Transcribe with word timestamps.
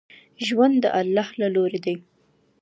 ژوند 0.45 0.75
د 0.83 0.85
الله 0.99 1.29
له 1.41 1.47
لوري 1.55 1.79
دی. 1.85 1.95